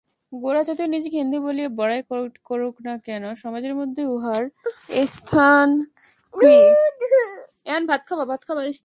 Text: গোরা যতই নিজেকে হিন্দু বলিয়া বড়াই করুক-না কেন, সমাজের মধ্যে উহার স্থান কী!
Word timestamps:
গোরা 0.31 0.61
যতই 0.67 0.87
নিজেকে 0.87 1.17
হিন্দু 1.17 1.37
বলিয়া 1.45 1.69
বড়াই 1.79 2.01
করুক-না 2.45 2.93
কেন, 3.07 3.23
সমাজের 3.43 3.73
মধ্যে 3.75 4.01
উহার 4.07 4.43
স্থান 5.09 5.67
কী! 6.33 6.55